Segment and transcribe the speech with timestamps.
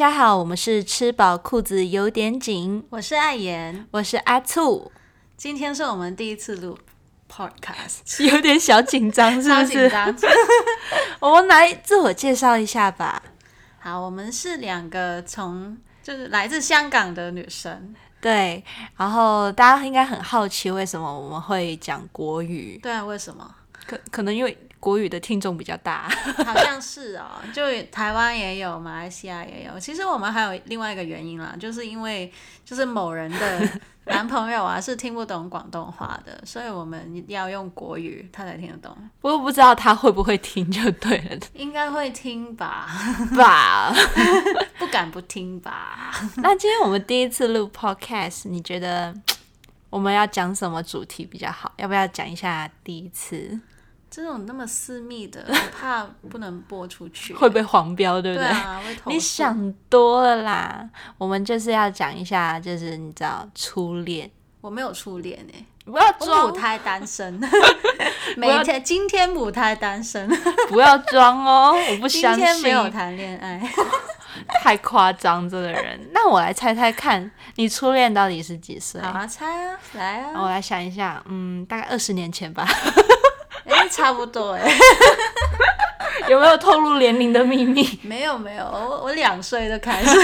[0.00, 4.90] 家好，我们是吃饱裤子有点紧，我是艾妍，我是阿醋，
[5.36, 6.78] 今天是我们第一次录
[7.30, 9.90] podcast， 有点小紧张，是不是？
[11.20, 13.22] 我们来自我介绍一下吧。
[13.78, 18.64] 好，我们是两个从就是来自香港的女生，对。
[18.96, 22.80] 然后大家应该很好奇，为什么我们会讲国语？
[22.82, 23.54] 对啊，为什么？
[23.86, 24.56] 可可能因为。
[24.80, 26.08] 国语的听众比较大，
[26.44, 27.62] 好像是哦，就
[27.92, 29.78] 台湾也有，马来西亚也有。
[29.78, 32.32] 其实我们还有另外一个原因啦，就是因为
[32.64, 33.68] 就是某人的
[34.06, 38.96] 男朋友啊是听不懂广东话的，所以我们要用国语他才听得懂。
[39.20, 42.88] 不过不知道他会不会听就对了，应该会听吧？
[43.36, 43.92] 吧，
[44.80, 46.10] 不敢不听吧？
[46.36, 49.14] 那今天我们第一次录 podcast，你觉得
[49.90, 51.70] 我们要讲什么主题比较好？
[51.76, 53.60] 要不要讲一下第一次？
[54.10, 58.48] 这种那么私密的， 我怕不能播出去，会被黄标，对不对？
[58.48, 60.88] 对啊，你想多了啦。
[61.16, 64.28] 我们就是要讲一下，就是你知道初恋，
[64.60, 67.40] 我没有初恋哎，不要装母胎单身，
[68.36, 70.28] 每天今天母胎单身，
[70.68, 73.62] 不要装哦，我不相信，今天没有谈恋爱，
[74.62, 76.10] 太夸张这个人。
[76.12, 79.00] 那我来猜猜看，你初恋到底是几岁？
[79.00, 82.66] 好啊，猜啊，来啊，我来想一下，嗯，大概二十年前吧。
[83.70, 84.70] 哎，差不多哎，
[86.28, 87.98] 有没有透露年龄的秘密？
[88.02, 90.08] 没有没有，我我两岁就开始。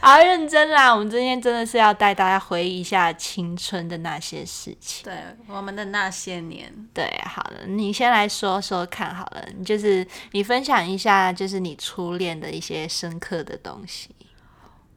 [0.00, 0.90] 好认真啦！
[0.94, 5.04] 我们今天真的是要带大家回忆一下青春的那些事情。
[5.04, 5.14] 对，
[5.48, 6.72] 我们的那些年。
[6.94, 14.08] 对，好了，你先来说说看好了，就是你分享一下，就是你初恋的一些深刻的东西。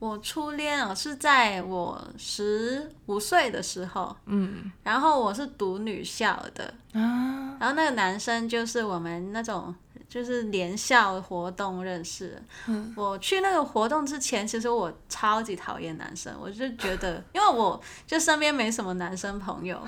[0.01, 6.73] 我初恋啊是在我十五岁的时候，嗯，然后我是读女校的。
[6.93, 9.73] 啊，然后那个男生就是我们那种
[10.09, 12.41] 就是联校活动认识。
[12.65, 19.79] 嗯，我去那个活动之前，其实我超级讨厌男生，我就觉得，因为我就身边没什么男生朋友。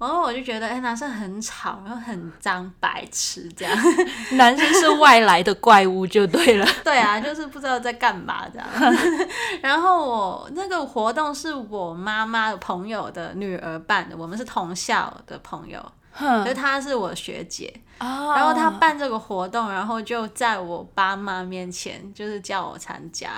[0.00, 3.78] 然后我就觉得，哎，男生很吵，然后很脏，白痴这样。
[4.32, 6.66] 男生是外来的怪物就对了。
[6.82, 8.66] 对啊，就是不知道在干嘛这样。
[9.60, 15.80] 然后我那个活动是我妈妈的朋友的女儿办的，我们是同校的朋友，
[16.18, 17.70] 所以她是我学姐。
[17.98, 23.28] 然后她办这个活动，然后就在我爸妈面前，就是叫我参加。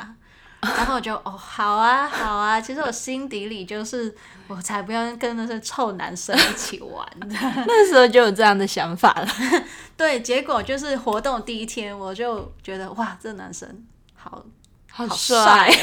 [0.62, 2.60] 然后我就哦，好啊，好啊。
[2.60, 4.14] 其实我心底里就是，
[4.46, 7.04] 我才不要跟那些臭男生一起玩。
[7.20, 9.26] 那时候就有这样的想法了。
[9.96, 13.84] 对，结果就是活动第一天，我就觉得哇，这男生
[14.14, 14.44] 好
[14.90, 15.68] 好帅。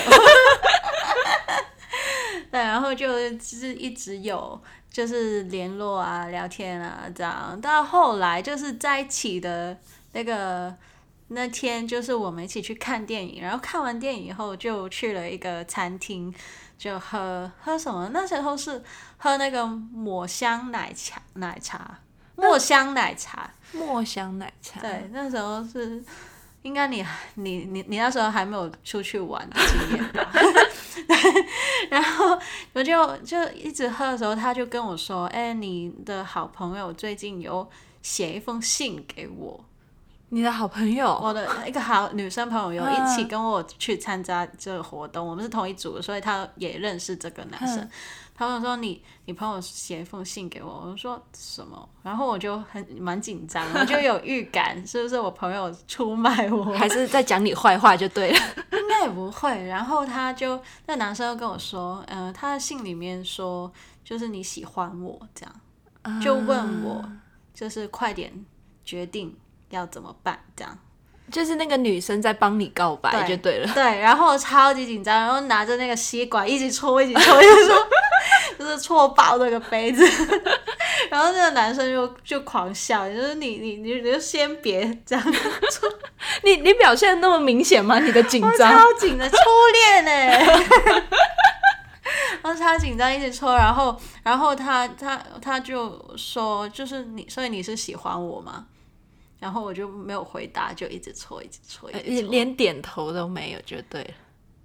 [2.49, 4.59] 对，然后就就是一直有
[4.89, 7.59] 就是联络啊、聊天啊这样。
[7.61, 9.77] 到后来就是在一起的
[10.13, 10.73] 那个。
[11.31, 16.33] 那天就是我们一起去看电影，然后看完电影以后就去了一个餐厅，
[16.77, 18.09] 就喝喝什么？
[18.11, 18.83] 那时候是
[19.17, 21.99] 喝那个抹香奶茶，奶茶，
[22.35, 24.81] 墨香奶茶，墨香奶茶。
[24.81, 26.03] 对，那时候是
[26.63, 30.31] 应该你你你你那时候还没有出去玩的经验吧？
[31.89, 32.39] 然后
[32.73, 37.69] 我就就一直喝的时候，他就跟我说：“哎，你的好朋友最近有
[38.01, 39.63] 写一封信给我。”
[40.31, 47.87] 你的好朋友，我的一个好女生朋友有一起跟我去参加这个活动，我们是同一组，所以她也认识这个男生。
[48.35, 51.89] 他们说你你朋友写一封信给我，我说什么？
[52.03, 58.39] 然后我就很蛮紧张，我就有预感，是不是我朋友出卖我，还是在讲你坏话就对了？
[58.71, 59.65] 应该也不会。
[59.65, 63.69] 然后他就那男生又跟我说，嗯，他的信里面说
[64.05, 65.45] 就是你喜欢我这
[66.05, 67.03] 样，就问我
[67.53, 68.45] 就是快点
[68.85, 69.35] 决定。
[69.69, 70.39] 要怎么办？
[70.55, 70.77] 这样
[71.31, 73.71] 就是那个女生在帮你告白就对了。
[73.75, 77.87] 对，然后超级紧张，然后拿着那个吸管一直戳，一直搓，就说
[78.57, 80.03] 就是戳爆那个杯子。
[81.11, 85.23] 然后那个男生就就狂笑，就是你你你你就先别这样
[85.71, 85.89] 戳，
[86.43, 87.99] 你你表现那么明显吗？
[87.99, 89.37] 你的紧张超紧的初
[89.73, 90.43] 恋哎，
[92.41, 98.65] 然后超紧张一直戳，然后然后他他他就说就是你，所以你是喜欢我吗？
[99.39, 104.11] 然后我就没有回答，就一直搓，一直搓，连点头都没有，就对了。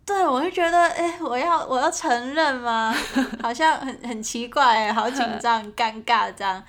[0.04, 2.94] 对，我就觉得，哎，我要我要承认吗？
[3.42, 6.62] 好像很很奇怪，好紧张、 尴尬这样。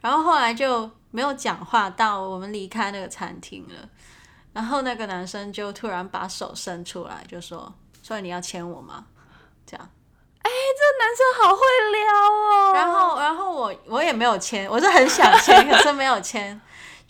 [0.00, 3.88] 然后后来就没有讲话，到我们离开那个餐厅了。
[4.52, 7.72] 然后那个男生就突然把手伸出来，就说
[8.02, 9.06] ：“所以你要牵我吗？”
[9.64, 9.90] 这样。
[10.42, 11.60] 哎，这男生好会
[11.92, 12.72] 撩哦。
[12.74, 16.60] 然后，然后我我也没有牵，我是很想牵，可是没有牵。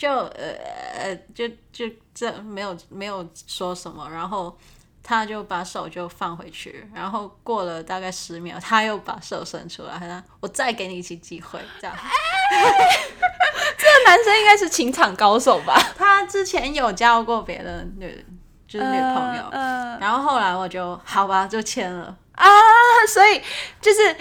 [0.03, 0.53] 就呃
[0.99, 4.59] 呃就就这没有没有说什么，然后
[5.01, 11.97] 他就把手就放回去，然后过了大概十秒，他又把手伸出来，他说我再给你一次机会，这样。
[13.79, 15.81] 这个男生应该是情场高手吧？
[15.97, 18.27] 他之前有交过别的女
[18.67, 22.17] 就是女朋友，嗯然后后来我就好吧就签了。
[22.33, 22.49] 啊，
[23.07, 23.41] 所以
[23.81, 24.17] 就是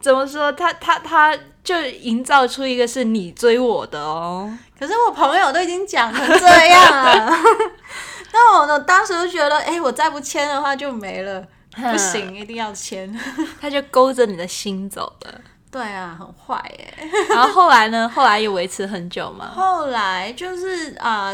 [0.00, 4.50] 怎么说，他他他就营造出一个是你追我的哦。
[4.78, 7.30] 可是我朋友都已经讲成这样了，
[8.32, 13.18] 那我呢当时就觉得，哎、我再不签的话就没了，不行，一定要签。
[13.60, 15.40] 他就勾着你的心走了。
[15.70, 16.94] 对啊，很坏耶。
[17.28, 18.08] 然后后来呢？
[18.08, 19.50] 后来有维持很久吗？
[19.54, 21.32] 后来就是啊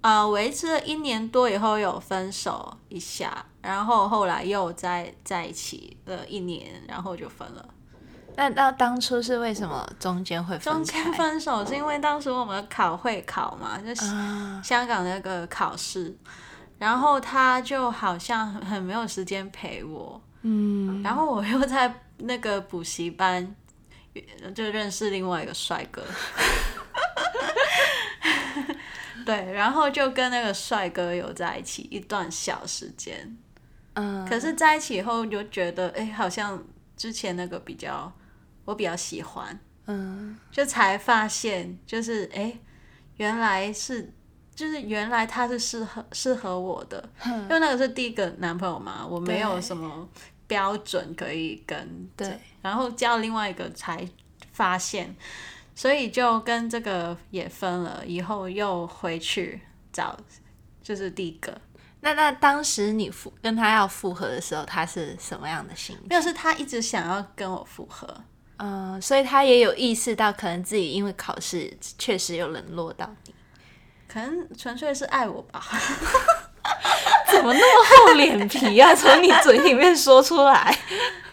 [0.00, 7.64] 啊、呃维持了一年多以后有分手一下，然后后来又在在一起了一年，然后就分了。
[8.36, 10.84] 那那当初是为什么中间会分中？
[10.84, 16.14] 间分手是因为当时我们考会考嘛，就是啊，香港那个考试，
[16.78, 23.54] 然后他就好像很很没有时间陪我，嗯，然后我又在那个补习班
[24.54, 26.04] 就认识另外一个帅哥，
[29.24, 33.36] 对，然后就跟那个帅哥有在一起一段小时间，
[33.94, 36.62] 嗯，可是在一起以后就觉得，哎，好像
[36.96, 38.12] 之前那个比较
[38.66, 40.36] 我比较喜欢，嗯。
[40.52, 42.60] 就才发现，就是哎，诶
[43.16, 44.12] 原来是，
[44.54, 50.06] 就是原来他是适合适合我的，因为那个是第一个男朋友嘛，我没有什么
[50.46, 54.06] 标准可以跟，对，然后交另外一个才
[54.52, 55.14] 发现，
[55.74, 59.60] 所以就跟这个也分了，以后又回去
[59.92, 60.16] 找，
[60.82, 61.60] 就是第一个，
[62.00, 66.06] 那那当时你复跟他要复合的时候，他是什么样的心情？
[66.08, 68.22] 没有是他一直想要跟我复合，
[68.58, 73.34] 嗯，所以他也有意识到，可能自己因为考试确实有冷落到你，
[74.08, 75.62] 可能纯粹是爱我吧。
[77.30, 78.94] 怎么那么厚脸皮啊？
[78.94, 80.76] 从你嘴里面说出来，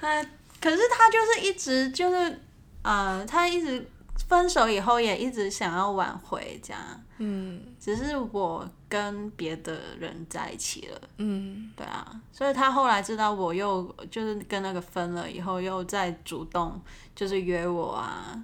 [0.01, 0.23] 那
[0.61, 2.39] 可是他就是一直就是
[2.83, 3.87] 呃，他一直
[4.27, 7.61] 分手以后也一直想要挽回这样，嗯。
[7.79, 16.81] 只是我跟别的人在一起了，嗯，对啊，所以他后来知道我又就是跟那个分了以后，又再主动
[17.13, 18.41] 就是约我啊，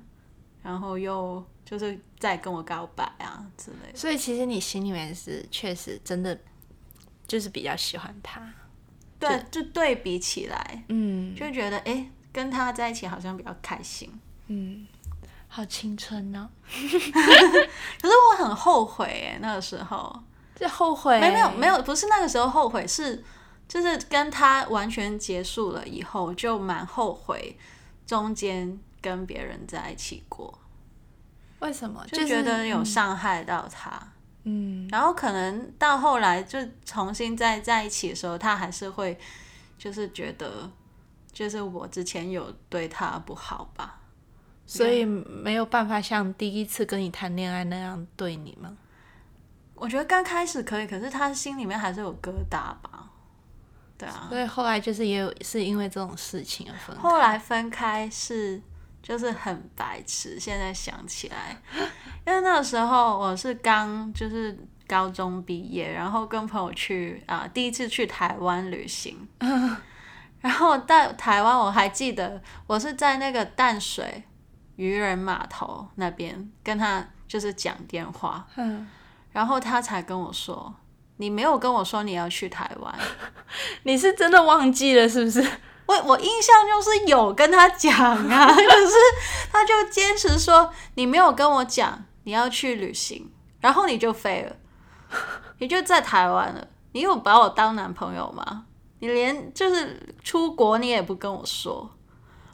[0.62, 3.98] 然后又就是再跟我告白啊之类的。
[3.98, 6.38] 所以其实你心里面是确实真的
[7.25, 8.42] 就是比较喜欢他，
[9.19, 11.33] 对，就对比起来，嗯。
[11.36, 14.12] 就觉得哎、诶跟他在一起好像比较开心。
[14.48, 14.86] 嗯，
[15.49, 20.23] 好青春哦， 可是我很后悔哎，那个时候。
[20.55, 23.23] 就后悔没没有没有，不是那个时候后悔，是
[23.65, 27.57] 就是跟他完全结束了以后，就蛮后悔
[28.05, 30.59] 中间跟别人在一起过，
[31.59, 32.05] 为什么？
[32.11, 33.97] 就觉得有伤害到他。
[34.43, 39.17] 嗯然后可能到后来就重新再在一起的时候，他还是会
[39.77, 40.69] 就是觉得，
[41.31, 43.98] 就是我之前有对他不好吧。
[44.71, 48.77] 所以没有办法像第一次跟你谈恋爱那样对你吗？
[49.74, 53.09] 我觉得刚开始可以，可是他心里面还是有疙瘩吧。
[53.97, 57.02] 对啊，所以后来就是也有是因为这种事情而分开。
[57.02, 58.61] 后来分开是
[59.02, 61.57] 就是很白痴，现在想起来，
[62.28, 64.56] 因为那个时候我是刚就是
[64.88, 69.28] 高中毕业，然后跟朋友去啊、第一次去台湾旅行，
[70.42, 74.23] 然后到台湾我还记得我是在那个淡水
[74.80, 78.88] 渔人码头那边跟他就是讲电话，嗯，
[79.33, 80.74] 然后他才跟我说。
[81.18, 82.95] 你没有跟我说你要去台湾，
[83.83, 85.45] 你是真的忘记了是不是？
[85.86, 88.94] 我我印象就是有跟他讲啊， 可是
[89.52, 94.56] 他就坚持说你没有跟我讲你要去旅行，然后你就飞了，
[95.57, 98.64] 你就在台湾了，你有把我当男朋友吗？
[99.00, 101.90] 你连就是出国你也不跟我说。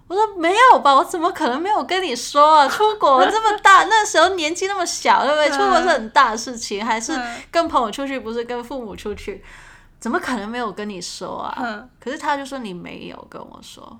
[0.07, 2.67] 我说没有吧，我怎么可能没有跟你说啊？
[2.69, 5.49] 出国这么大， 那时候年纪那么小，对不对？
[5.49, 7.19] 出国是很大的事情，还是
[7.49, 9.43] 跟朋友出去，不是跟父母出去，
[9.99, 11.57] 怎么可能没有跟你说啊？
[11.59, 13.99] 嗯可是他就说你没有跟我说，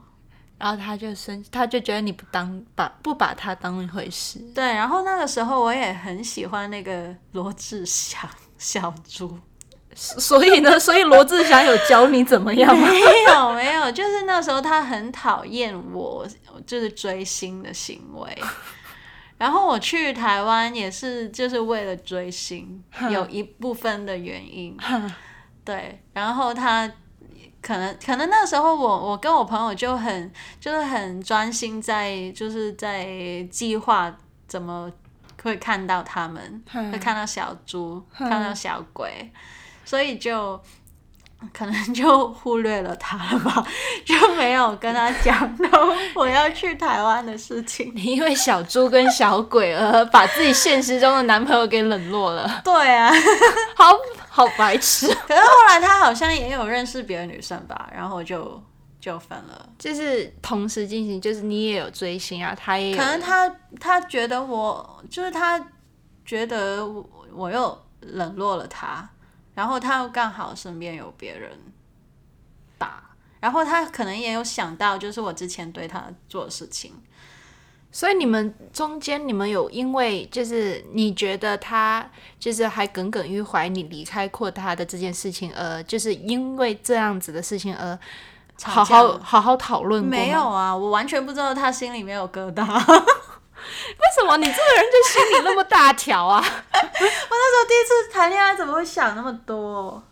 [0.59, 4.39] 然后他就生，他就觉得你不当把不把他当一回事。
[4.53, 4.63] 对。
[4.63, 9.37] 然后那个时候我也很喜欢那个罗志祥小猪，
[9.95, 12.87] 所以呢，所以罗志祥有教你怎么样吗？
[12.89, 16.27] 没有没有，就是那时候他很讨厌我，
[16.67, 18.37] 就是追星的行为。
[19.37, 24.77] 然后我去台湾也是就是为了追星，有一部分的原因。
[25.63, 26.89] 对，然后他
[27.61, 33.07] 可能可能那时候我我跟我朋友就很就是很专心在就是在
[33.49, 34.15] 计划
[34.47, 34.91] 怎么
[35.41, 39.31] 会看到他们，会看到小猪，看到小鬼，
[39.85, 40.59] 所以就
[41.53, 43.65] 可能就忽略了他了吧，
[44.03, 45.69] 就没有跟他讲到
[46.15, 47.91] 我要去台湾的事情。
[47.95, 53.11] 你因为小猪跟小鬼而把自己现实中的男朋友给冷落了，对啊，
[53.75, 53.93] 好
[54.27, 55.07] 好白痴。
[55.27, 58.59] 可是后来他好像也有认识别的女生吧，然后就
[58.99, 59.69] 就分了。
[59.77, 63.47] 就是同时进行，就是你也有追星啊，他也可能他
[63.79, 65.63] 他觉得我就是他
[66.25, 69.07] 觉得我我又冷落了他，
[69.55, 71.57] 然后他又刚好身边有别人
[72.77, 73.01] 打，
[73.39, 76.93] 然后他可能也有想到就是我之前对他做的事情，
[77.91, 82.07] 所以你们中间，你们有因为就是你觉得他
[82.37, 87.97] 就是还耿耿于怀你离开过他的这件事情，而就是因为这样子的事情而
[88.61, 90.41] 好好好好讨论过没有？
[90.41, 92.65] 啊，我完全不知道他心里没有疙瘩。
[93.97, 96.39] 为什么你这个人就心里那么大条啊？
[96.43, 100.03] 我那时候第一次谈恋爱，怎么会想那么多？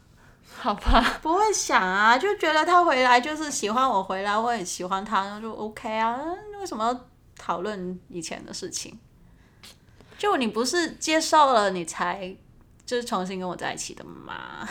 [0.60, 6.18] 好吧，不会想啊，就觉得他回来就是喜欢我回来，我也喜欢他，那就 OK 啊。
[6.52, 8.98] 那为什么要讨论以前的事情？
[10.18, 12.34] 就你不是接受了，你才
[12.86, 14.66] 就是重新跟我在一起的吗？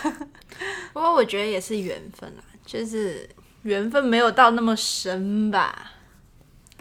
[0.94, 3.28] 不过我觉得也是缘分啊，就是
[3.62, 5.92] 缘分没有到那么深吧。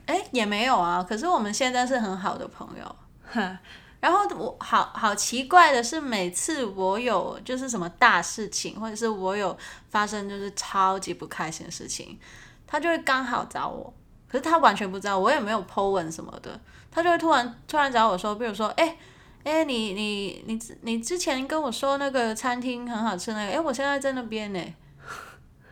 [0.05, 1.03] 哎、也没有啊。
[1.07, 2.95] 可是我们现在是很好的朋友。
[3.33, 3.57] 哼，
[3.99, 9.57] 然后我好好奇怪的是，每次我有就是什么大事情，或者是我有
[9.89, 12.19] 发生就是超级不开心的事情，
[12.67, 13.93] 他就会刚好找我。
[14.27, 18.97] 可是他完全不知道，我也没有 po 文什么的，他就会突然突然找我说，比如说，哎、
[19.43, 24.59] 哎、你你你你之前跟我说那个餐厅很好吃那个，哎、我现在在那边呢，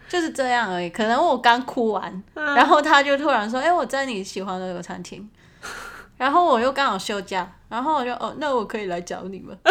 [0.09, 0.89] 就是这样而已。
[0.89, 5.29] 可能我刚哭完，然后他就突然说，哎、我在你喜欢的那个餐厅，
[6.17, 9.57] 然后我又刚好休假，然后我就哦，那我可以来找你们。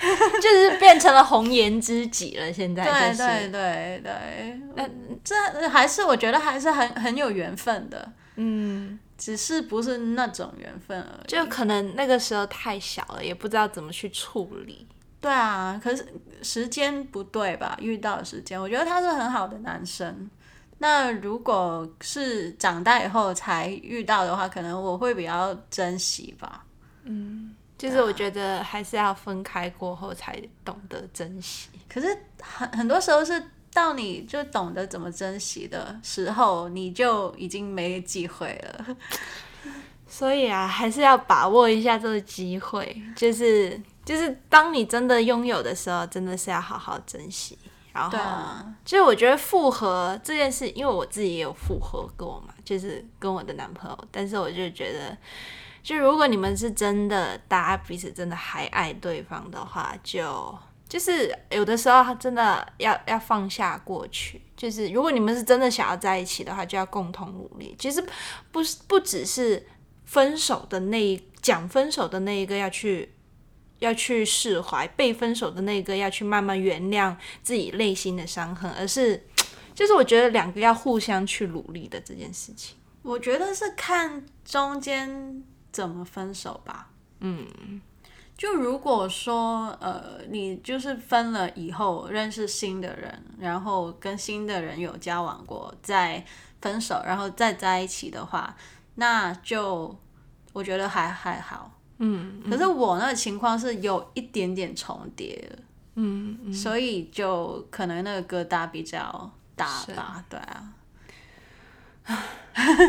[0.40, 2.52] 就是变成了红颜知己了。
[2.52, 4.88] 现在对就是对对对，那
[5.24, 11.26] 这还是我觉得还是很很有缘分的，嗯，只是不是那种缘分而已。
[11.26, 14.86] 就可能那个时候太小了，也不知道怎么去处理。
[15.20, 16.06] 对啊，可是
[16.42, 17.76] 时间不对吧？
[17.80, 20.30] 遇到的时间，我觉得他是很好的男生。
[20.78, 26.64] 那如果是长大以后才遇到的话，可能我会比较珍惜吧。
[27.02, 31.68] 嗯就是我觉得还是要分开过后才懂得珍惜。
[31.88, 32.06] 可是
[32.40, 33.40] 很很多时候是
[33.72, 38.96] 到你就懂得怎么珍惜的时候，你就已经没机会了。
[40.08, 47.58] 所以啊，还是要把握一下这个机会，就是就是当你真的拥有的时候，真的是要好好珍惜。
[47.92, 55.14] 然后，对啊，就是我觉得复合这件事，因为我自己也有复合过嘛，就是跟我的男朋友，但是我就觉得，
[55.82, 64.40] 就如果你们是真的，大家彼此真的还爱对方的话，就就是有的时候真的要要放下过去。
[64.56, 67.76] 就是如果你们是真的想要在一起的话，就要共同努力。
[67.78, 68.02] 其实
[68.50, 69.66] 不是不只是
[70.06, 73.12] 分手的那一讲分手的那一个要去
[73.78, 79.26] 要去释怀，被分手的那个要去慢慢原谅自己内心的伤痕，而是
[79.74, 82.76] 就是我觉得两个要互相去努力的这件事情。
[83.02, 86.90] 我觉得是看中间怎么分手吧。
[87.20, 87.80] 嗯，
[88.36, 96.24] 就如果说呃，你就是分了以后认识新的人，然后跟新的人有交往过，再
[96.60, 98.56] 分手，然后再在一起的话，
[98.96, 99.96] 那就
[100.52, 101.72] 我觉得还还好。
[101.98, 105.58] 嗯，可是我那个情况是有一点点重叠的，
[105.96, 110.64] 嗯，所以就可能那个疙瘩比较大吧，对啊。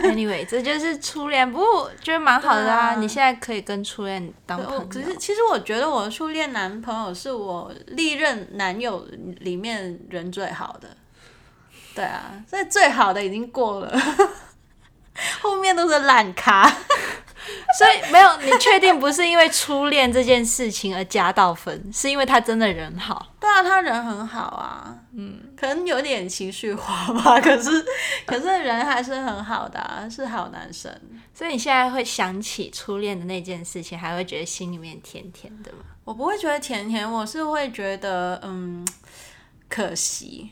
[0.04, 2.94] Anyway，这就是初恋，不过我觉得蛮好的啊。
[2.94, 9.06] 啊你现在可以跟初恋当朋友，我可是其实我觉得我的初恋男朋友是我历任男友
[9.42, 10.88] 里面人最好的。
[11.94, 14.00] 对啊，所以最好的已经过了，
[15.42, 16.72] 后面都是烂咖。
[17.78, 23.34] 所以没有你确定不是因为初恋这件事情而加到分，是因为他真的人好。
[23.40, 27.86] 对啊，他人很好啊，嗯，可能有点情绪化吧， 可是
[28.26, 30.92] 可是人还是很好的、啊，是好男生。
[31.34, 35.80] 所以你现在会想起初恋的那件事情，还会觉得心里面甜甜的吗？
[36.04, 38.86] 我不会觉得甜甜，我是会觉得嗯
[39.70, 40.52] 可惜。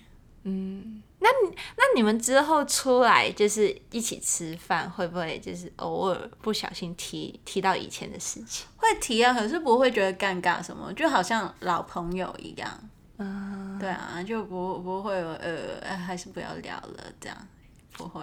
[1.28, 8.66] 那那你们之后出来就是一起吃饭，会不会就是偶尔不小心提提到以前的事情？
[8.78, 12.90] 会提啊，可是不会觉得尴尬什么，就好像老朋友一样。
[13.18, 17.48] 嗯，对啊，就不不会呃，哎还是不要聊了这样，
[17.94, 18.22] 不会。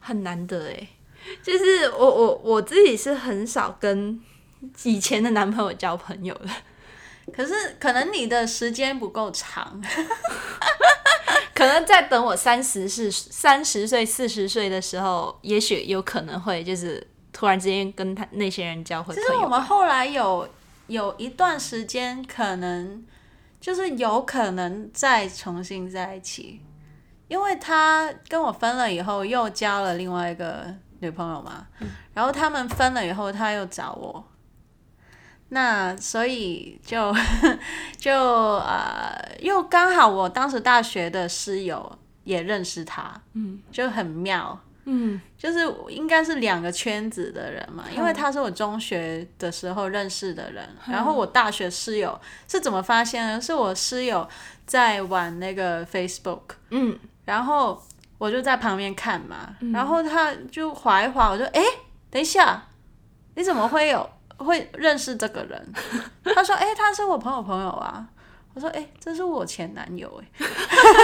[0.00, 0.88] 很难得哎，
[1.42, 4.20] 就是我我我自己是很少跟
[4.82, 6.50] 以前的男朋友交朋友的，
[7.32, 9.80] 可是可能你的时间不够长，
[11.62, 19.48] 可能在等我三十四三十岁四十岁的时候，也许有可能会就是突然之间跟他那些人交回其实我。
[19.48, 20.48] 们后来有
[20.88, 23.04] 有一段时间，可能
[23.60, 26.60] 就是有可能再重新在一起，
[27.28, 30.66] 因为他跟我分了以后，又交了另外一个
[30.98, 31.66] 女朋友嘛，
[32.12, 34.24] 然后他们分了以后，他又找我，
[35.54, 37.14] 那所以就
[37.98, 44.58] 就呃，又刚好我当时大学的室友也认识他，嗯，就很妙。
[44.84, 52.18] 嗯，就是应该是两个圈子的人嘛，因为他是我中学的时候认识的人，然后我大学室友
[52.48, 53.40] 是怎么发现呢？
[53.40, 54.26] 是我室友
[54.66, 56.40] 在玩那个 Facebook，
[56.70, 57.80] 嗯，然后
[58.18, 61.66] 我就在旁边看嘛，然后他就划一划，我就哎、诶
[62.10, 62.66] 等一下，
[63.36, 65.72] 你怎么会有会认识这个人？
[66.34, 68.06] 他说哎、诶他是我朋友朋友啊。
[68.54, 70.46] 我说哎、诶这是我前男友哎、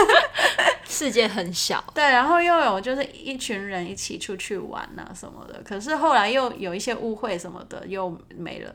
[0.86, 8.70] 世界很小， 对，然后又有就是一群人一起出去玩啊什么的，可是后来又有一些误会什么的又没了。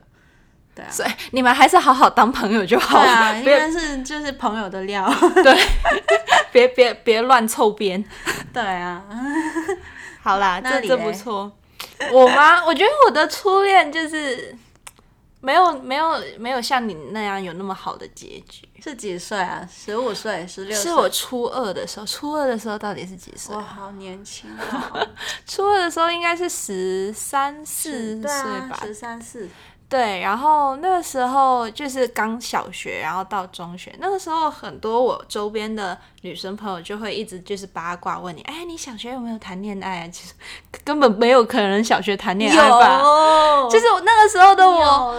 [0.73, 5.07] 对啊，所以你们还是好好当朋友就好了，对啊，应别该是就是朋友的料。
[5.43, 5.55] 对
[6.51, 8.03] 别别别乱凑边。
[8.51, 9.03] 对啊，
[10.23, 11.51] 好啦，那这这不错。
[12.11, 12.65] 我吗？
[12.65, 14.55] 我觉得我的初恋就是
[15.41, 18.67] 没有没有没有像你那样有那么好的结局。
[18.83, 19.65] 是几岁啊？
[19.73, 20.91] 十五岁、十六岁？
[20.91, 23.61] 是我初二的时候，初二的时候到底是几岁我？
[23.61, 24.91] 好年轻啊，
[25.47, 28.79] 初二的时候应该是十三四岁啊，吧。
[28.83, 29.47] 十三四。
[29.93, 40.07] 对，然后那个时候就是刚小学，然后到中学，那个时候很多我周边的女生朋友就会一直就是八卦问你，哎，你小学有没有谈恋爱啊？
[40.07, 40.33] 其实
[40.83, 42.97] 根本没有可能小学谈恋爱吧？
[43.69, 45.15] 就是我那个时候的我。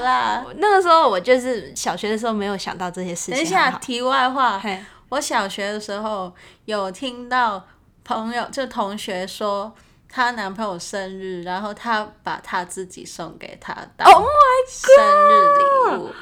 [0.57, 3.35] 那个时候我就是小学的时候没有想到这些事情。
[3.35, 6.35] 等一下，题外话，嘿我小学的时候
[6.65, 7.63] 有听到
[8.03, 9.73] 朋友就同学说。
[10.15, 14.29] 她男朋友生日，然后她把她自己送给他当 Oh my
[14.69, 16.15] 生日礼物。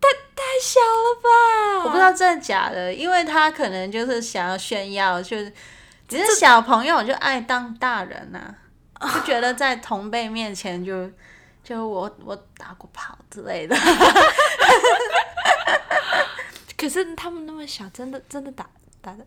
[0.00, 1.84] 太太小了吧？
[1.84, 5.52] 我不知道真的假的，因为他可能就是想要炫耀，就是
[6.06, 8.54] 只是小朋友就爱当大人呐、
[9.12, 11.10] 就觉得在同辈面前就
[11.64, 13.76] 就我我打过炮之类的。
[16.76, 18.64] 可是他们那么小，真的真的打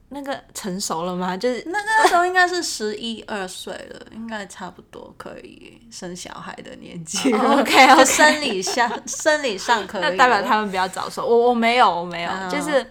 [0.10, 1.36] 那个成熟了吗？
[1.38, 7.39] 就是那那时候应该是十一二岁了，应该差不多可以生小孩的年纪了。
[7.39, 11.26] 哦 OK，OK 就生理上生理上可以，那代表他们比较早熟。
[11.26, 12.86] 我我没有，我没有，哦就是。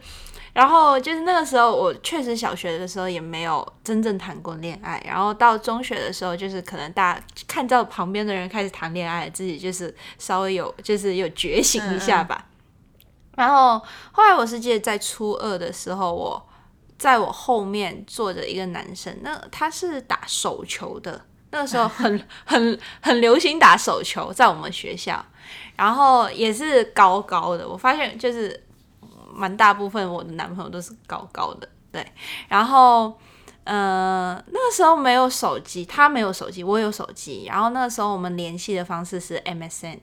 [0.52, 5.00] 然后就是那个时候，我确实小学的时候也没有真正谈过恋爱。
[5.06, 12.46] 然后到中学的时候，就是可能大家看到旁边的人开始谈恋爱，自己就是稍微有就是有觉醒一下吧。
[13.36, 16.48] 然后后来我是记得在初二的时候，我
[17.00, 25.24] 在我后面坐着一个男生，那他是打手球的，那个时候很 很很流行打手球，在我们学校，
[25.76, 27.66] 然后也是高高的。
[27.66, 28.62] 我发现就是
[29.32, 32.06] 蛮大部分我的男朋友都是高高的，对，
[32.48, 33.18] 然后。
[33.62, 37.44] 呃，那个时候没有手机，他没有手机，我有手机。
[37.46, 39.98] 然后那个时候我们联系的方式是 MSN，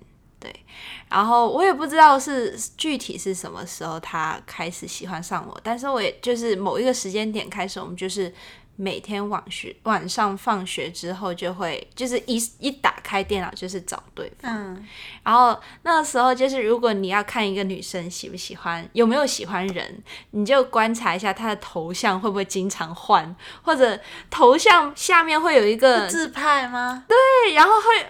[0.48, 0.66] 对。
[1.10, 8.34] 然后我也不知道是具体是什么时候他开始喜欢上我，但是我也就是某一个时间点开始，我们就是
[8.76, 14.52] 每天晚学晚上放学之后就会就是一一打开电脑就是找对方。
[14.54, 14.86] 嗯，
[15.24, 27.06] 然后那个时候就是，如果你要看一个女生喜不喜欢，有没有喜欢人，你就观察一下她的头像会不会经常换，或者头像下面会有一个自拍吗？
[27.08, 28.06] 对，然后会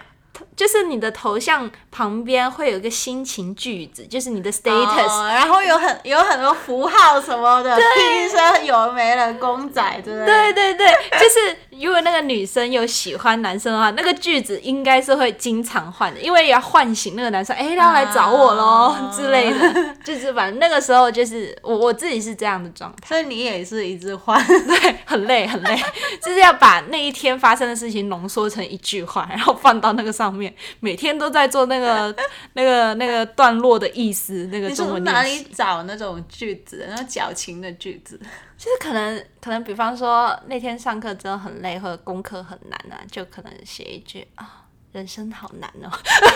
[0.56, 10.52] 就是你的头像旁边会有一个心情句子，就是你的 status，、哦然后有很有很多符号什么的，听说有没了公仔对不对。
[10.52, 10.86] 对对对，
[11.18, 19.94] 就是如果那个女生有喜欢男生的话，那个句子应该是会经常换的，因为要唤醒那个男生，哎，他要来找我喽、啊 之类的。
[20.04, 24.38] 就是反正那个时候就是我我自己是这样的状态，所以你也是一直换。
[24.46, 25.76] 对，很累很累，
[26.22, 32.14] 就是要把那一天发生的事情浓缩成一句话，然后放到那个上面，每天都在做那个
[32.54, 35.46] 那个那个段落的意思，那个你中从哪里。
[35.54, 38.20] 找那种句子，那种矫情的句子？
[38.58, 45.88] 就是可能可能，比方说那天上课真的很累，或者功课很难啊，就可能写一句啊，人生好难哦，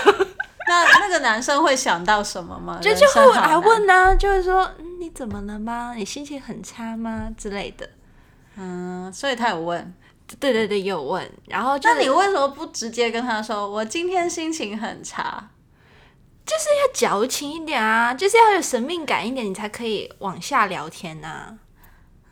[0.69, 2.79] 那那个男生会想到什么吗？
[2.81, 3.59] 就就会来。
[3.59, 5.95] 问啊，就是说、嗯、你怎么了吗？
[5.97, 7.91] 你心情很差吗之类的。
[8.57, 9.93] 嗯，所以他有问。
[10.41, 11.31] 对对对，也有问。
[11.49, 15.51] 然后，那你为什么不直接跟他说，我今天心情很差？
[16.47, 21.59] 就是要矫情一点啊，就是要有神秘感一点，你才可以往下聊天呐。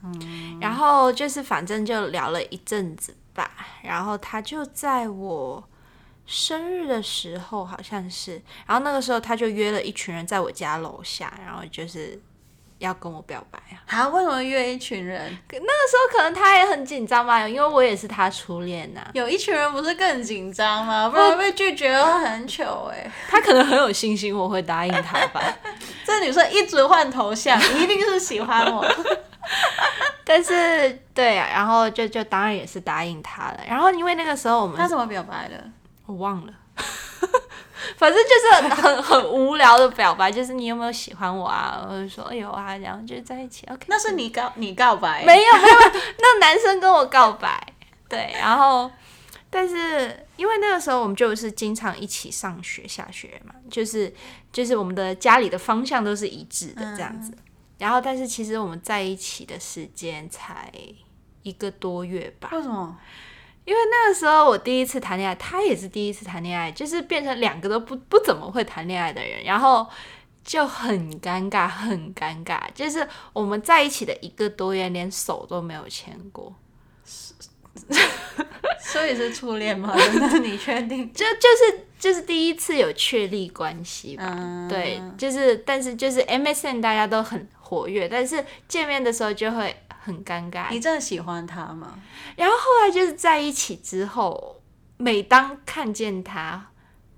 [0.02, 3.50] 嗯，然后就是反正就聊了一阵子吧，
[3.82, 5.62] 然后他就在我
[6.26, 12.20] 生日的时候好像是，然后那个时候他就约了一群人在我家楼下，然后就是
[12.78, 13.82] 要跟我表白啊。
[13.88, 14.08] 啊？
[14.08, 15.20] 为什么约一群人？
[15.50, 19.06] 那个时候可能他也很紧张吧，因为我也是他初恋呐。
[19.12, 21.10] 有一群人不是更紧张吗？
[21.10, 23.10] 不然被拒绝会很糗哎。
[23.28, 25.42] 他可能很有信心我会答应他吧。
[26.06, 28.82] 这女生一直换头像，一定是喜欢我。
[30.32, 33.60] 但是，对啊，然后就就当然也是答应他了。
[33.68, 35.60] 然后因为那个时候我们他怎么表白的？
[36.06, 36.52] 我忘了，
[37.96, 41.84] 反正就是很 很无聊的表白，就是你有没有喜欢我啊？
[41.84, 43.66] 我就说有啊，然后就在一起。
[43.66, 45.24] OK，那是你告你告白？
[45.24, 45.76] 没有没有，
[46.20, 47.60] 那男生跟我告白。
[48.08, 48.88] 对，然后
[49.50, 54.14] 但是因为那个时候我们就是经常一起上学下学嘛，就是
[54.52, 57.32] 就是我们的家里的方向都是一致的这样子。
[57.80, 60.70] 然后，但是其实我们在一起的时间才
[61.42, 62.50] 一个多月吧？
[62.52, 62.98] 为什么？
[63.64, 69.86] 因为那个时候我第一次谈恋爱，他也是第一次谈恋爱，就是变成两个都不不怎么会谈恋爱的人，然后
[70.44, 72.60] 就很尴尬，很尴尬。
[72.74, 76.54] 就是我们在一起的一个多月，连手都没有牵过，
[78.80, 79.94] 所以是初恋吗？
[80.20, 81.10] 那你确定？
[81.14, 84.66] 就就是就是第一次有确立关系吧？
[84.68, 87.48] 对，就是但是就是 MSN 大家都很。
[87.70, 90.66] 活跃，但是见面的时候就会很尴尬。
[90.70, 91.94] 你真的喜欢他吗？
[92.34, 94.60] 然后后来就是在一起之后，
[94.96, 96.66] 每当看见他，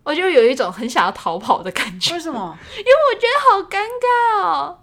[0.02, 2.12] 我就有一种很想要逃跑的感觉。
[2.12, 2.58] 为什么？
[2.76, 4.78] 因为我觉得好尴尬哦。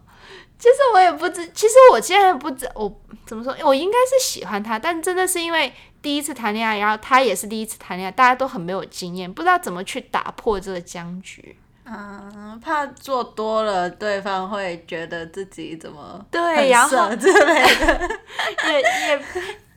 [0.57, 11.55] 其实我也不知，其实我现在不知我怎么说，我应该是喜欢他，但真的是因为第一次谈恋爱，然后他也是第一次谈恋爱，大家都很没有经验，不知道怎么去打破这个僵局。
[11.91, 18.09] 嗯，怕做多了，对方会觉得自己怎么对，然后之类的，
[18.69, 19.21] 也也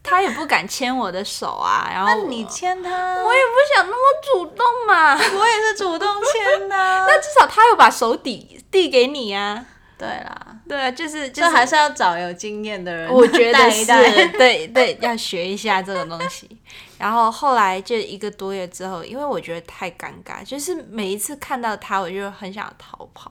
[0.03, 1.89] 他也不敢牵我的手啊。
[1.95, 5.15] 然后你牵他，我也不想那么主动嘛。
[5.17, 9.65] 我也是主动牵的，那至少他有把手递递给你啊。
[9.97, 13.85] 对啦，对啊，就是就还是要找有经验的人，我觉得是，
[14.39, 16.49] 对对，要学一下这个东西。
[16.97, 23.31] 然后后来就一个多月之后，因为我觉得太尴尬，就是每一次看到他，我就很想逃跑。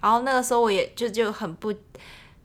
[0.00, 1.72] 然后那个时候我也就就很不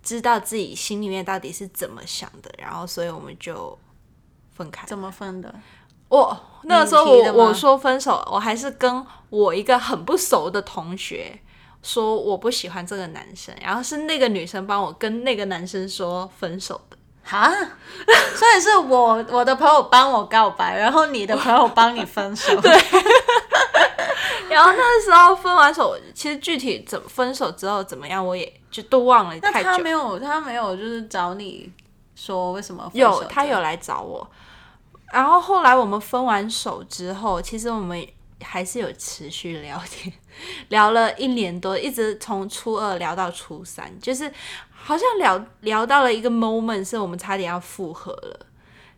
[0.03, 3.75] 知道自己心里面到底是怎么想的，然后所以我们就
[4.53, 4.85] 分开。
[4.85, 5.51] 怎么分的？
[6.07, 11.39] 我那个时候我我说分手，我还是跟我一个很不熟的同学。
[11.85, 17.47] 说我不喜欢这个男生，然后是那个女生帮我跟那个男生说分手的，哈，
[18.35, 22.71] 所以是我我的朋友帮我告白，然后你的朋友帮你分手， 对，
[24.49, 29.35] 然后那时候分完手，其实具体怎分手之后怎么样，我也就都忘了。
[29.43, 31.71] 那他没有，他没有就是找你
[32.15, 32.89] 说为什么？
[32.95, 34.27] 有，他有来找我，
[35.13, 38.03] 然后后来我们分完手之后，其实我们。
[38.43, 40.13] 还是有持续聊天，
[40.69, 44.31] 聊了一年多，一直从初二聊到初三，就是
[44.71, 48.45] 好像聊聊到了一个 moment，是我们差点要复合了。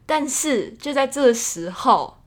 [0.06, 2.22] 但是就在这个时候，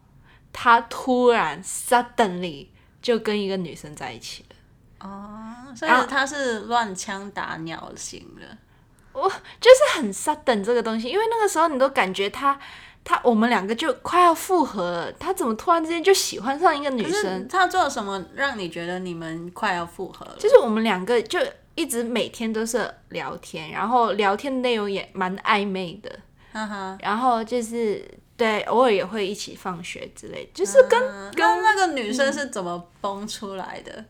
[0.53, 2.69] 他突然 suddenly
[3.01, 5.09] 就跟一个女生在一起了。
[5.09, 8.59] 哦，所以他是乱枪打鸟型的。
[9.13, 9.29] 我
[9.61, 12.59] 就是很 sudden 这个东西，因为那个时候你都感觉他。
[13.05, 17.49] 他我们两个就快要复合了，他怎么突然之间就喜欢上一个女生？
[17.49, 20.37] 他做了什么让你觉得你们快要复合了？
[20.39, 21.39] 就是我们两个就
[21.75, 26.11] 一直每天都是聊天，然后聊天内容也蛮暧昧的，
[27.01, 28.07] 然后就是
[28.41, 30.99] 对偶尔也会一起放学之类，就是跟
[31.33, 34.03] 跟那个女生是怎么崩出来的？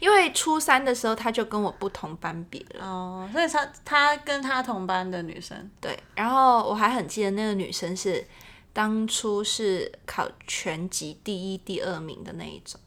[0.00, 2.84] 因为初三的时候她就跟我不同班别了。
[2.84, 5.70] 哦，所以她她跟她同班的女生？
[5.80, 8.26] 对，然后我还很记得那个女生是
[8.72, 12.80] 当初是考全级第一、第二名的那一种。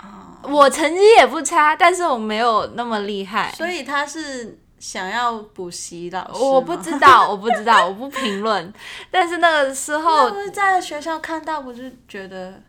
[0.00, 8.70] 哦，我成绩也不差，但是我没有那么厉害，所以她是想要补习老师，我不知道， 我不知道，我不评论，
[9.10, 12.60] 但是那个时候在学校看到，不是觉得。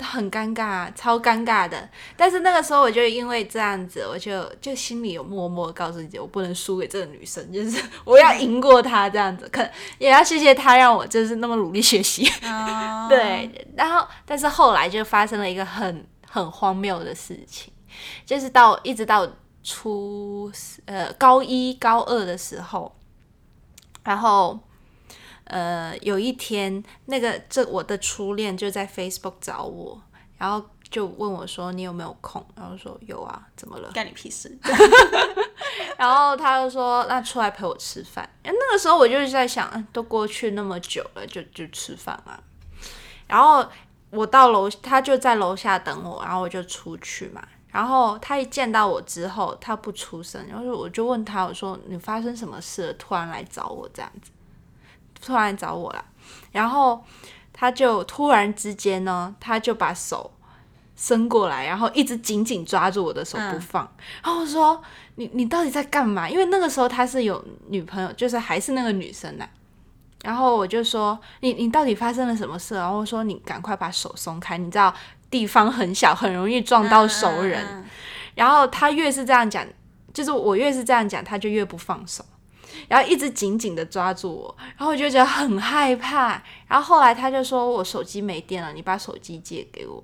[0.00, 1.88] 很尴尬，超尴尬的。
[2.16, 9.48] 但是那个时候，我就因为这样子，我就就心里有默默告诉自己，我不能输给这个女生，就是我要赢过她这样子。
[9.48, 9.60] 可
[9.98, 12.22] 也要谢谢她，让我就是那么努力学习。
[13.10, 17.72] 对，然后但是后来就发生了一个很很荒谬的事情，
[18.24, 19.28] 就是到一直到
[19.68, 20.50] 初
[20.86, 22.96] 呃高一高二的时候，
[24.02, 24.58] 然后。
[25.50, 29.98] 呃，有一天那个这我的初恋就在 Facebook 找我，
[30.36, 33.90] 然后就问我说你有没有空，然后说有啊，怎么了？
[33.92, 34.54] 干你屁事！
[35.96, 38.28] 然后他就说那出来陪我吃饭。
[38.44, 42.38] 那个时候我就是在想，都过去那么久了，就就吃饭嘛。
[43.26, 43.66] 然后
[44.10, 47.42] 我到楼，他就在楼下等我，然后我就出去嘛。
[47.70, 52.92] 然后他一见到我之后，他不出声，然后我就问他，我说你发生什么事了？
[52.94, 54.30] 突然来找我这样子，
[55.20, 56.02] 突然找我了。
[56.50, 57.04] 然后
[57.52, 60.30] 他就突然之间呢，他就把手
[60.96, 63.86] 伸过来，然后一直紧紧抓住我的手不放。
[64.24, 64.82] 然后我说
[65.16, 66.28] 你你到底在干嘛？
[66.28, 69.46] 因为那个时候他是有女朋友，就是还是那个女生呢。
[70.22, 72.74] 然后我就说你你到底发生了什么事？
[72.74, 74.92] 然后我说你赶快把手松开，你知道。
[75.30, 77.84] 地方很小，很容易撞到熟人。
[78.34, 79.66] 然后他越是这样讲，
[80.14, 82.24] 就是我越是这样讲，他就越不放手，
[82.88, 84.56] 然后一直紧紧的抓住我。
[84.76, 86.42] 然后我就觉得很害怕。
[86.66, 90.02] 然后后来他就说我手机没电了，你把手机借给我。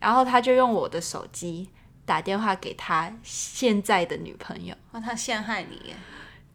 [0.00, 1.68] 然后他就用我的手机
[2.04, 4.74] 打电话给他现在的女朋友。
[4.92, 5.94] 那他陷害你？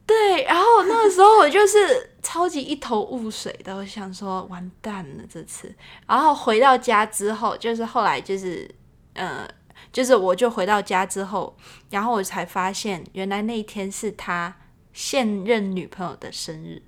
[0.05, 5.73] 对，然后那个时候我就是超级一头雾水的，我想说完蛋了这次。
[6.05, 8.69] 然后回到家之后，就是后来就是，
[9.13, 9.47] 呃，
[9.91, 11.55] 就是我就回到家之后，
[11.89, 14.53] 然后我才发现原来那一天是他
[14.91, 16.81] 现任女朋友的生日。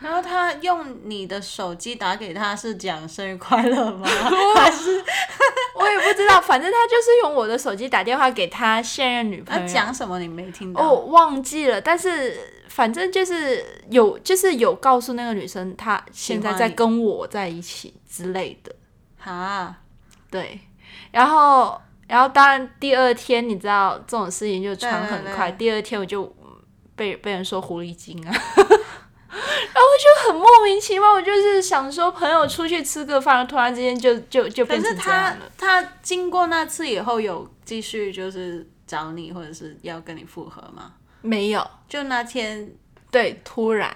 [0.00, 4.06] 然后他用你的手机打给他，是讲生日快乐吗？
[4.56, 5.04] 还是
[5.74, 9.66] 我也不知道，反正他就是用我的手机打电话给他现任女朋友。
[9.66, 10.82] 讲什么你没听到？
[10.82, 11.80] 哦，忘记了。
[11.80, 18.74] 但是反正就是有，就是有告诉那个女生，她现在在跟我在一起之类的。
[19.18, 19.74] 哈，
[20.30, 20.60] 对。
[21.10, 25.50] 然后，然后当然第二天，你知道这种事情就传很快。
[25.50, 26.32] 第二天我就
[26.94, 28.32] 被被人说狐狸精啊。
[29.74, 35.50] 然后就很莫名其妙，我就是想说朋友出去吃个饭，突然之间就就就变成这样了。
[35.56, 40.92] 他经过那次以后，有继续就是找你，或者是要跟你复合吗？
[41.20, 42.70] 没有，就那天
[43.10, 43.94] 对突然。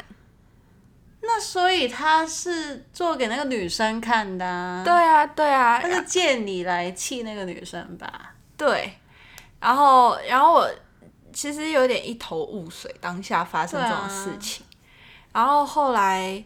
[1.25, 4.83] 那所以他是做给那个女生看的。
[4.85, 8.35] 对啊，对啊，他是借你来气那个女生吧？
[8.57, 8.93] 对。
[9.61, 10.69] 然后，然后我
[11.33, 14.67] 其实有点一头雾水，当下发生这种事情。
[15.33, 16.45] 然后后来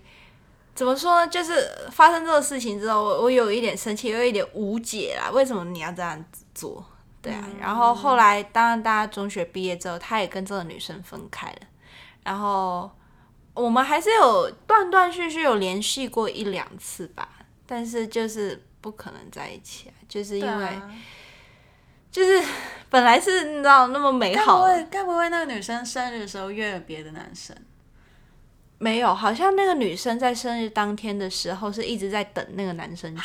[0.74, 1.28] 怎么说呢？
[1.28, 5.30] 就是发生这个事情之后，我我有一点生气，有一点无解啦。
[5.30, 6.84] 为什么你要这样子做？
[7.20, 7.48] 对啊。
[7.60, 11.58] 然后后来，当然大家中学毕业之后，他也跟这个女生分开了。
[12.22, 12.90] 然后
[13.54, 17.28] 我们还是有断断续续有联系过一两次吧，
[17.66, 20.68] 但是就是不可能在一起啊，就是因为
[22.12, 22.42] 就是
[22.90, 27.56] 本来是你知道那么美好，该不会该不会那个女生生日的时候约了别的男生？
[28.78, 33.22] 没有，好像那个女生在生日当天的时候是一直在等那个男生去，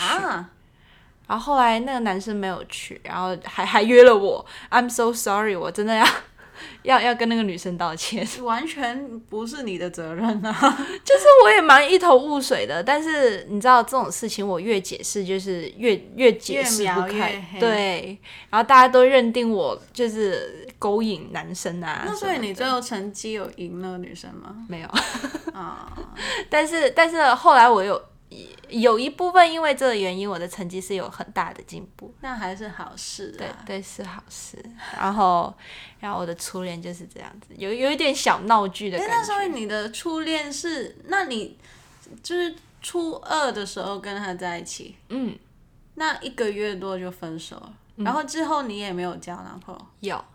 [1.27, 4.45] 然后后来那个男生没有去，然后还 还约了我。
[4.69, 6.05] I'm so sorry，我真的要。
[6.83, 10.53] 要要跟那个女生道歉， 完全不是你的责任啊！
[11.03, 18.15] 就是我也蛮一头雾水的，但是你知道这种事情，我越解释就是越越解释不开，对，
[18.51, 22.01] 然后大家都认定我就是勾引男生啊。
[22.03, 24.65] 那所以你最后成绩有赢那个女生吗？
[24.67, 24.87] 没有
[25.53, 25.95] 啊，
[26.49, 28.01] 但是但是后来我有。
[28.69, 33.27] 有一部分因为这个原因，我的成绩是有很大的进步，那还是好事。
[33.37, 34.57] 对对，是好事。
[34.97, 35.53] 然后，
[35.99, 39.13] 然后我的初恋就是这样子，有有一点小闹剧的感觉。
[39.13, 41.57] 那所以你的初恋是，那你
[42.23, 45.37] 就是初二的时候跟他在一起，嗯，
[45.95, 50.13] 那一个月多就分手了，然后之后你也没有交男朋友？
[50.13, 50.25] 有，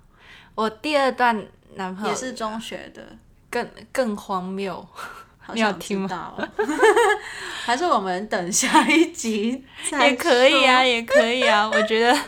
[0.57, 3.03] 我第二段男朋友也是中学的，
[3.49, 4.85] 更更荒谬。
[5.55, 6.35] 你要听吗？
[7.65, 9.65] 还是我们等下一集
[10.03, 11.71] 也可以啊，也可以啊。
[11.73, 12.19] 我觉得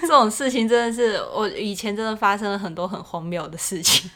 [0.00, 4.08] 这种事情真的是我以前真的发生了很多很荒谬的事情。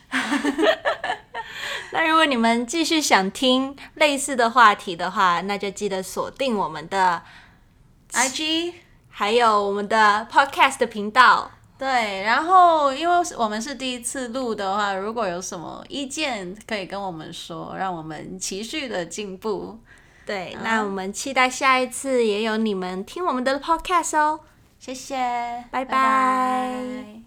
[1.90, 7.20] 那如果你们继续想听类似的话题的话，那就记得锁定我们的
[8.12, 8.74] IG，
[9.08, 11.50] 还有我们的 Podcast 频道。
[11.78, 19.78] 对，然后因为我们是第一次录的话，如果有什么意见可以跟我们说，让我们持续的进步。
[20.24, 24.40] 对，那我们期待下一次也有你们听我们的 podcast 哦。
[24.78, 27.25] 谢谢，拜拜。